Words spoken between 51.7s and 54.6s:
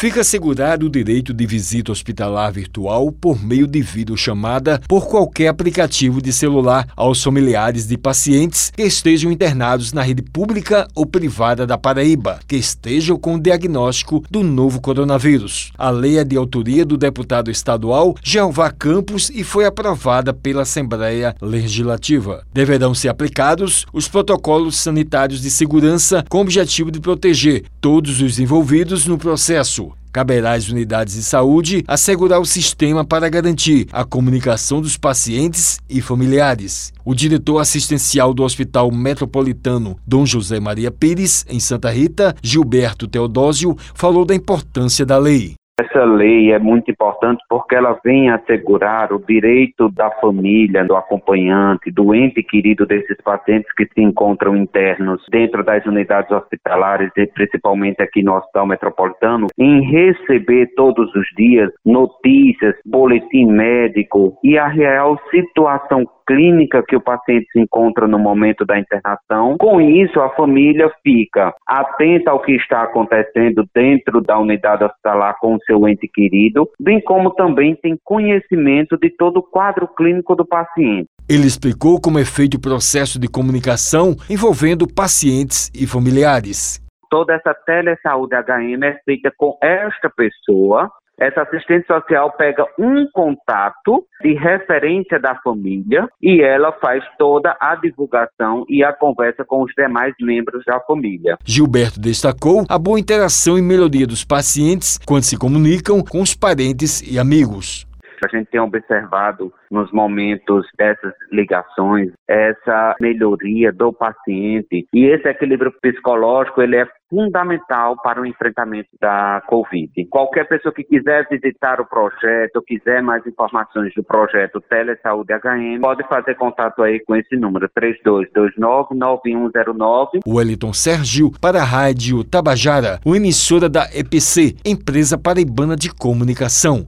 do ente querido desses pacientes que se encontram